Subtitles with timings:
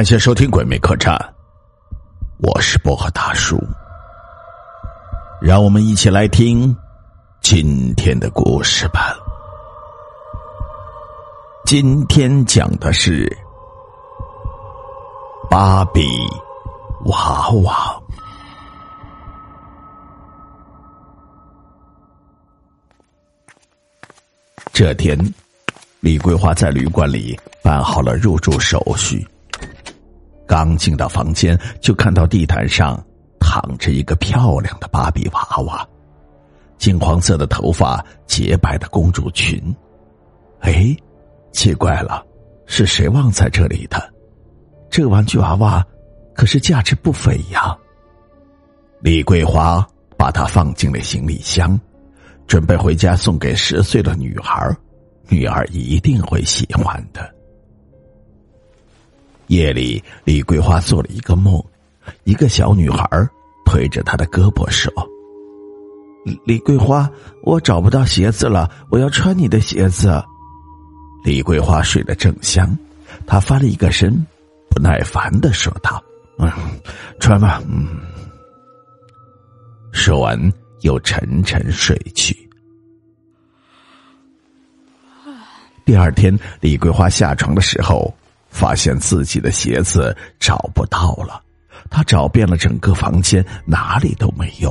[0.00, 1.14] 感谢收听《鬼魅客栈》，
[2.38, 3.62] 我是薄荷大叔。
[5.42, 6.74] 让我们一起来听
[7.42, 9.14] 今天的故事吧。
[11.66, 13.30] 今天讲的是
[15.50, 16.08] 芭比
[17.04, 18.02] 娃娃。
[24.72, 25.14] 这天，
[26.00, 29.28] 李桂花在旅馆里办好了入住手续。
[30.50, 33.00] 刚进到房间，就看到地毯上
[33.38, 35.88] 躺着一个漂亮的芭比娃娃，
[36.76, 39.62] 金黄色的头发，洁白的公主裙。
[40.58, 40.92] 哎，
[41.52, 42.26] 奇怪了，
[42.66, 44.12] 是谁忘在这里的？
[44.90, 45.86] 这玩具娃娃
[46.34, 47.78] 可是价值不菲呀。
[49.00, 49.86] 李桂花
[50.18, 51.78] 把它放进了行李箱，
[52.48, 54.68] 准备回家送给十岁的女孩，
[55.28, 57.32] 女儿一定会喜欢的。
[59.50, 61.60] 夜里，李桂花做了一个梦，
[62.22, 63.04] 一个小女孩
[63.66, 64.92] 推着她的胳膊说
[66.46, 67.10] ：“李桂花，
[67.42, 70.22] 我找不到鞋子了，我要穿你的鞋子。”
[71.26, 72.78] 李桂花睡得正香，
[73.26, 74.24] 她翻了一个身，
[74.70, 76.00] 不耐烦的说道
[76.38, 76.48] ：“嗯，
[77.18, 77.88] 穿吧。”嗯。
[79.90, 80.38] 说完，
[80.82, 82.48] 又沉沉睡去。
[85.84, 88.14] 第二天，李桂花下床的时候。
[88.50, 91.40] 发现自己的鞋子找不到了，
[91.88, 94.70] 他找遍了整个房间，哪里都没有。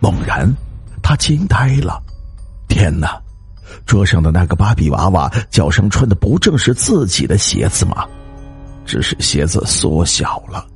[0.00, 0.52] 猛然，
[1.02, 2.02] 他惊呆了！
[2.68, 3.20] 天哪，
[3.86, 8.06] 桌上的那个芭比娃娃脚上穿的不正是自己的鞋子吗？
[8.84, 10.66] 只是鞋子缩小了，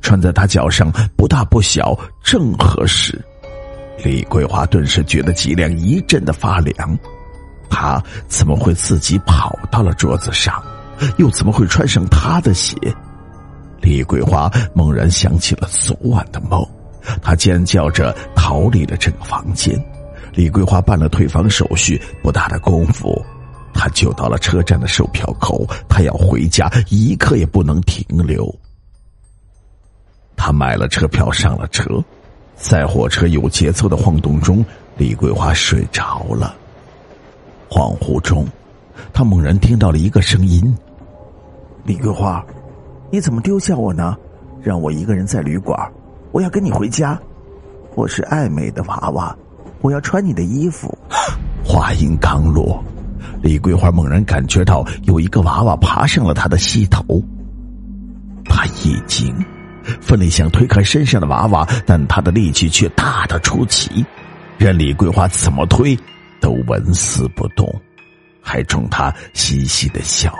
[0.00, 3.20] 穿在他脚上不大不小，正合适。
[4.04, 6.96] 李桂花顿时觉得脊梁一阵的发凉，
[7.70, 10.62] 他怎么会自己跑到了桌子上？
[11.18, 12.76] 又怎么会穿上他的鞋？
[13.80, 16.66] 李桂花猛然想起了昨晚的梦，
[17.22, 19.80] 她尖叫着逃离了这个房间。
[20.32, 23.24] 李桂花办了退房手续，不大的功夫，
[23.72, 25.66] 她就到了车站的售票口。
[25.88, 28.52] 她要回家，一刻也不能停留。
[30.36, 31.84] 她买了车票，上了车，
[32.56, 34.64] 在火车有节奏的晃动中，
[34.96, 36.56] 李桂花睡着了。
[37.68, 38.46] 恍惚中，
[39.12, 40.76] 她猛然听到了一个声音。
[41.86, 42.44] 李桂花，
[43.12, 44.16] 你怎么丢下我呢？
[44.60, 45.78] 让我一个人在旅馆，
[46.32, 47.16] 我要跟你回家。
[47.94, 49.34] 我是爱美的娃娃，
[49.82, 50.92] 我要穿你的衣服。
[51.64, 52.82] 话音刚落，
[53.40, 57.04] 李桂花猛然感觉到有一个娃娃爬上了她的膝头。
[58.44, 59.32] 她一惊，
[60.00, 64.04] 奋力想推开身上的娃娃，但她的力气却大的出奇，
[64.58, 65.96] 任李桂花怎么推
[66.40, 67.72] 都纹丝不动。
[68.48, 70.32] 还冲他嘻嘻的笑，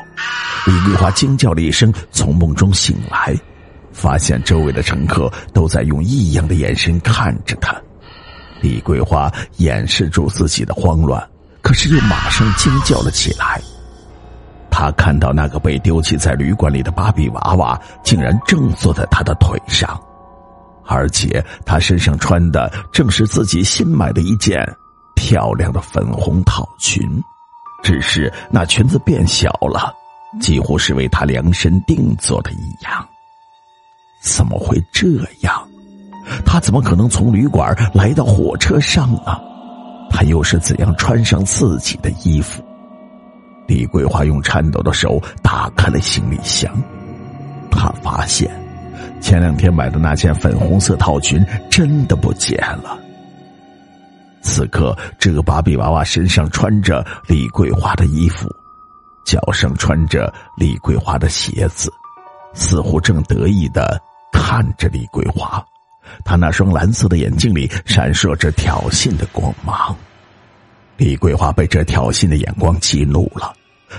[0.66, 3.34] 李桂花惊叫了一声，从梦中醒来，
[3.93, 7.75] 发现周围的乘客都在用异样的眼神看着他。
[8.60, 11.25] 李桂花掩饰住自己的慌乱，
[11.62, 13.60] 可是又马上惊叫了起来。
[14.71, 19.98] 他看到那个被丢弃在旅馆里的芭比娃娃，竟然正坐在他的腿上，
[20.84, 24.66] 而且他身上穿的正是自己新买的一件
[25.15, 27.00] 漂亮的粉红套裙。
[27.83, 29.94] 只是那裙子变小了，
[30.41, 33.06] 几乎是为他量身定做的一样。
[34.20, 35.06] 怎么会这
[35.42, 35.69] 样？
[36.44, 39.41] 他怎么可能从旅馆来到火车上呢？
[40.10, 42.62] 他又是怎样穿上自己的衣服？
[43.69, 46.72] 李桂花用颤抖的手打开了行李箱，
[47.70, 48.50] 他发现
[49.20, 52.98] 前两天买的那件粉红色套裙真的不见了。
[54.41, 58.48] 此刻，这个芭比娃娃身上穿着李桂花的衣服，
[59.26, 61.92] 脚上穿着李桂花的鞋子，
[62.54, 64.00] 似乎正得意的
[64.32, 65.62] 看着李桂花。
[66.25, 69.94] 他那双蓝色的眼睛里闪烁着挑衅的光芒。
[70.97, 73.53] 李桂花被这挑衅的眼光激怒了，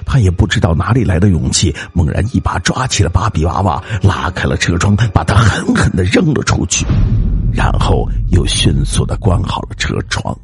[0.05, 6.85] 他也不知道哪里来的勇气，猛然一把抓起了芭比娃娃，拉开了车窗，把它狠狠的扔了出去。
[7.53, 10.35] 然后又迅速的关好了车窗。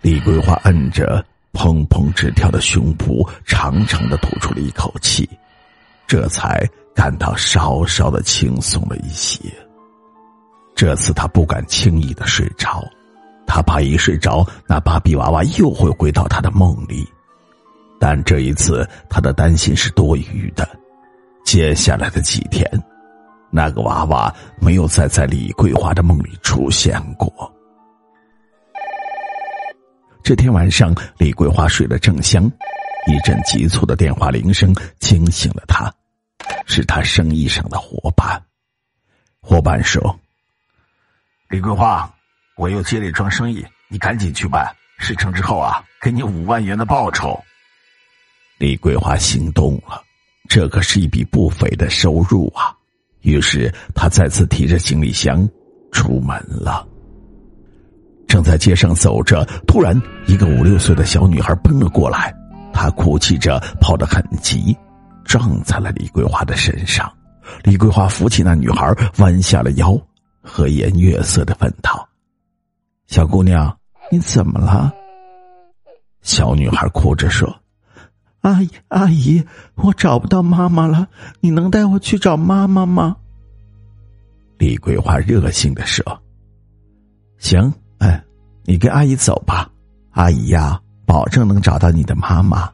[0.00, 5.28] 李桂花摁着砰砰直跳的胸脯，长长的吐出了一口气，
[6.06, 9.40] 这才感到稍稍的轻松了一些。
[10.74, 12.82] 这次他不敢轻易的睡着，
[13.46, 17.06] 他怕一睡着，那芭比娃娃又会回到他的梦里。
[17.98, 20.66] 但这一次，他的担心是多余的。
[21.44, 22.64] 接下来的几天。
[23.50, 27.52] 那个娃娃没有再在李桂花的梦里出现过。
[30.30, 32.44] 这天晚上，李桂花睡得正香，
[33.08, 35.92] 一阵急促的电话铃声惊醒了她。
[36.66, 38.40] 是他生意上的伙伴。
[39.40, 40.16] 伙伴说
[41.50, 42.08] ：“李桂花，
[42.56, 47.36] 我又接了一桩生意，你赶紧去办，事成之后啊，给你五万元的报酬。”
[48.56, 50.00] 李桂花心动了，
[50.48, 52.72] 这可是一笔不菲的收入啊！
[53.22, 55.44] 于是他再次提着行李箱
[55.90, 56.86] 出门了。
[58.30, 62.32] 正在街上走着，突然一个五六岁的小女孩奔了过来，
[62.72, 64.74] 她哭泣着跑得很急，
[65.24, 67.12] 撞在了李桂花的身上。
[67.64, 70.00] 李桂花扶起那女孩，弯下了腰，
[70.40, 72.08] 和颜悦色的问道
[73.08, 73.76] ：“小姑娘，
[74.12, 74.94] 你怎么了？”
[76.22, 77.52] 小女孩哭着说。
[78.42, 79.44] 阿姨，阿姨，
[79.74, 81.08] 我找不到妈妈了，
[81.40, 83.16] 你能带我去找妈妈吗？
[84.56, 86.04] 李桂花热心的说
[87.38, 88.22] ：“行，哎，
[88.64, 89.70] 你跟阿姨走吧，
[90.10, 92.70] 阿姨呀，保证能找到你的妈妈。”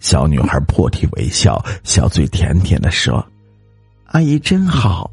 [0.00, 3.24] 小女孩破涕为笑，小嘴甜甜的说
[4.12, 5.10] ：“阿姨真好。”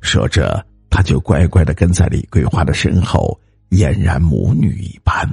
[0.00, 3.38] 说着，她就乖乖的跟在李桂花的身后，
[3.70, 5.28] 俨然母女一般。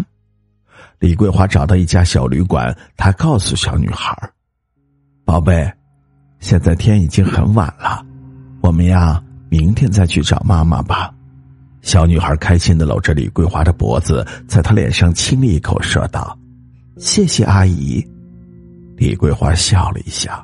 [0.99, 4.13] 李桂花找到一家小旅馆，她告诉小女孩
[5.23, 5.71] ：“宝贝，
[6.39, 8.05] 现在天已经很晚了，
[8.61, 11.14] 我们呀，明天再去找妈妈吧。”
[11.85, 16.35] 小女孩开心的搂着李桂花的脖子，在她脸上亲了一口，说道
[16.97, 18.03] ：“谢谢阿姨。”
[18.97, 20.43] 李桂花笑了一下，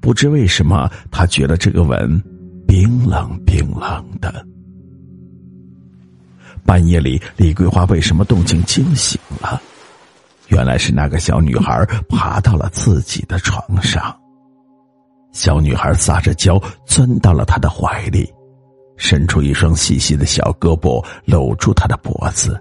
[0.00, 2.22] 不知为什么，她觉得这个吻
[2.64, 4.46] 冰冷冰冷的。
[6.64, 9.60] 半夜里，李桂花为什么动静惊醒了？
[10.46, 14.16] 原来是那个小女孩爬到了自己的床上，
[15.32, 18.32] 小女孩撒着娇钻到了他的怀里，
[18.98, 22.60] 伸出一双细细的小胳膊搂住他的脖子。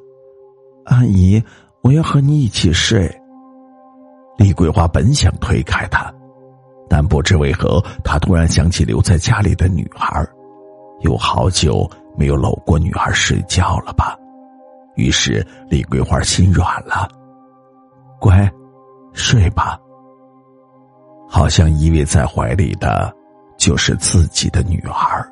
[0.86, 1.44] 阿姨，
[1.82, 3.14] 我要和你一起睡。
[4.38, 6.14] 李桂花本想推开他，
[6.88, 10.26] 但不知为何，她突然想起留在家里的女孩，
[11.02, 14.16] 有好久没有搂过女孩睡觉了吧？
[14.96, 17.10] 于是李桂花心软了。
[18.20, 18.50] 乖，
[19.12, 19.78] 睡吧。
[21.28, 23.14] 好像依偎在怀里的，
[23.58, 25.28] 就是自己的女儿。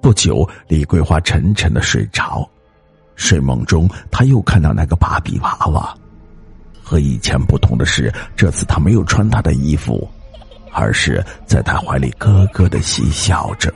[0.00, 2.48] 不久，李桂花沉沉的睡着，
[3.16, 5.94] 睡梦中，她又看到那个芭比娃娃。
[6.82, 10.08] 和以前不同的是，这次她没有穿她的衣服，
[10.72, 13.72] 而是在她怀里咯咯的嬉笑着。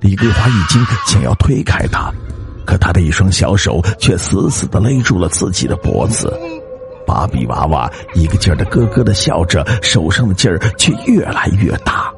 [0.00, 2.10] 李桂花一惊，想要推开她，
[2.64, 6.32] 可她的一双小手却死死的勒住了自己的脖子。
[7.06, 12.10] 芭比娃娃一个劲儿的咯咯的笑着，手上的劲儿却越来越大。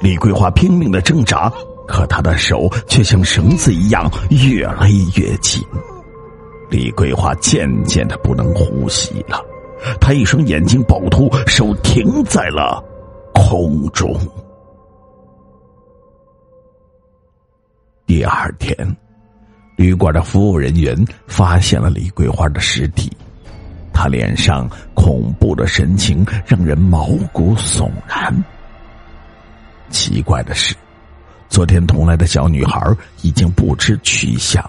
[0.00, 1.52] 李桂花拼命的挣扎，
[1.90, 5.60] 可他的手却像绳子一样越勒越紧。
[6.70, 9.44] 李桂花渐渐的不能呼吸了，
[10.00, 12.82] 她一双眼睛暴突，手停在了
[13.34, 14.16] 空中。
[18.06, 18.76] 第二天，
[19.76, 20.96] 旅馆的服务人员
[21.26, 23.10] 发现了李桂花的尸体。
[23.92, 28.32] 他脸上恐怖的神情让人毛骨悚然。
[29.90, 30.74] 奇怪的是，
[31.50, 32.80] 昨天同来的小女孩
[33.22, 34.64] 已经不知去向，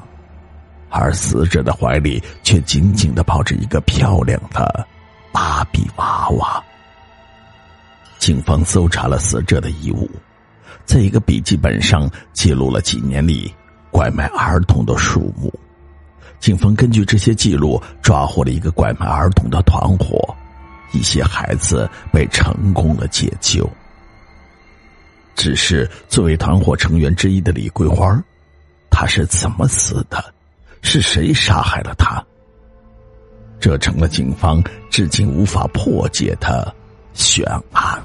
[0.90, 4.86] 而死者的怀里却紧紧的抱着一个漂亮的
[5.32, 6.62] 芭比娃娃。
[8.18, 10.10] 警方搜查了死者的衣物，
[10.84, 13.54] 在一个笔记本上记录了几年里
[13.92, 15.54] 拐卖儿童的数目。
[16.40, 20.36] 警方根据这些记录抓获了一个拐卖儿童的团伙，
[20.94, 23.70] 一些孩子被成功的解救。
[25.42, 28.16] 只是作为团伙成员之一的李桂花，
[28.92, 30.24] 她是怎么死的？
[30.84, 32.24] 是谁杀害了她？
[33.60, 36.72] 这成了警方至今无法破解的
[37.16, 38.00] 悬案。